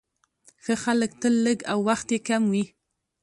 ښه 0.63 0.75
خلک 0.83 1.11
تل 1.21 1.33
لږ 1.45 1.59
او 1.71 1.79
وخت 1.89 2.07
يې 2.13 2.19
کم 2.27 2.43
وي، 2.53 2.63